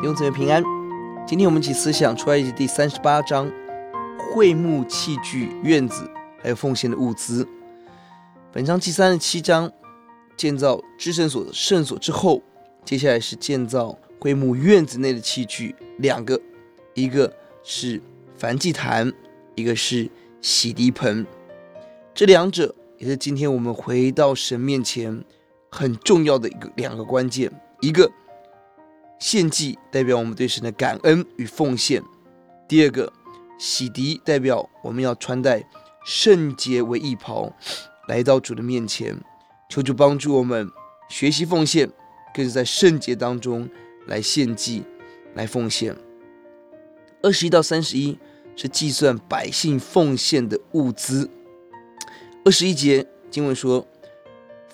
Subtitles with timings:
[0.00, 0.62] 兄姊妹平安。
[1.26, 3.50] 今天我们一起思想出埃及第三十八章
[4.16, 6.08] 会幕器具、院子，
[6.40, 7.46] 还有奉献的物资。
[8.52, 9.70] 本章第三十七章
[10.36, 12.40] 建造至圣所的圣所之后，
[12.84, 16.40] 接下来是建造会幕院子内的器具，两个，
[16.94, 17.34] 一个
[17.64, 18.00] 是
[18.38, 19.12] 燔祭坛，
[19.56, 20.08] 一个是
[20.40, 21.26] 洗涤盆。
[22.14, 25.24] 这两者也是今天我们回到神面前
[25.68, 28.08] 很重要的一个两个关键，一个。
[29.18, 32.02] 献祭代表我们对神的感恩与奉献。
[32.68, 33.12] 第二个，
[33.58, 35.68] 洗涤代表我们要穿戴
[36.04, 37.52] 圣洁为义袍，
[38.08, 39.16] 来到主的面前，
[39.68, 40.70] 求主帮助我们
[41.08, 41.90] 学习奉献，
[42.34, 43.68] 更是在圣洁当中
[44.06, 44.84] 来献祭、
[45.34, 45.96] 来奉献。
[47.22, 48.18] 二十一到三十一
[48.54, 51.28] 是计算百姓奉献的物资。
[52.44, 53.86] 二十一节经文说。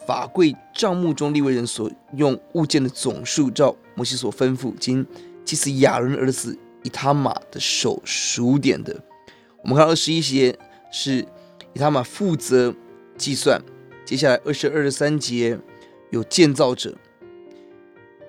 [0.07, 5.07] 法柜帐目中利未人所用物件的总数，照摩西所吩咐，经
[5.45, 9.03] 祭司亚伦儿子以他玛的手数点的。
[9.63, 10.59] 我们看二十一节
[10.93, 11.27] 是
[11.73, 12.75] 以他玛负责
[13.17, 13.61] 计算，
[14.05, 15.59] 接下来二十二、二十三节
[16.11, 16.95] 有建造者，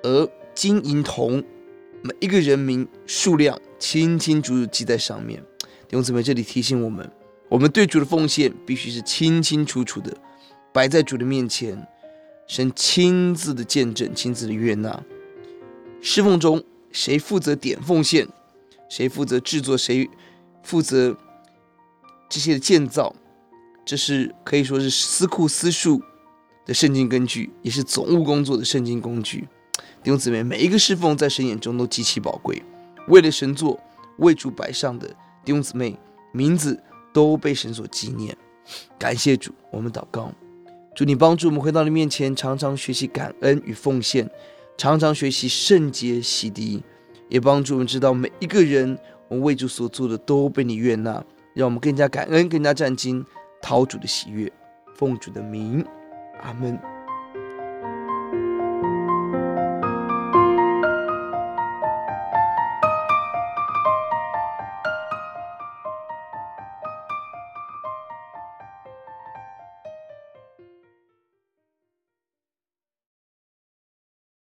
[0.04, 1.44] 而金银铜
[2.02, 5.44] 每一个人名数量清清楚楚记在上面。
[5.88, 7.12] 弟兄姊妹，这里提醒我们，
[7.50, 10.16] 我们对主的奉献必须是清清楚楚的。
[10.76, 11.88] 摆在主的面前，
[12.48, 15.02] 神亲自的见证，亲自的悦纳。
[16.02, 18.28] 侍奉中，谁负责点奉献，
[18.90, 20.10] 谁负责制作，谁
[20.64, 21.18] 负责
[22.28, 23.16] 这些的建造，
[23.86, 26.02] 这是可以说是司库司数
[26.66, 29.48] 的圣经根据，也是总务工作的圣经工具。
[30.04, 32.62] 弟兄姊妹，每一个侍奉在神眼中都极其宝贵，
[33.08, 33.80] 为了神做，
[34.18, 35.08] 为主摆上的
[35.46, 35.98] 弟兄姊妹
[36.34, 38.36] 名字都被神所纪念。
[39.00, 40.34] 感谢主，我们祷告。
[40.96, 44.30] 主，你帮助我们回到你面前，常常学习感恩与奉献，
[44.78, 46.82] 常常学习圣洁洗涤，
[47.28, 48.98] 也帮助我们知道每一个人，
[49.28, 51.22] 我们为主所做的都被你悦纳，
[51.54, 53.26] 让我们更加感恩，更加战兢，
[53.62, 54.50] 讨主的喜悦，
[54.96, 55.86] 奉主的名，
[56.42, 56.95] 阿门。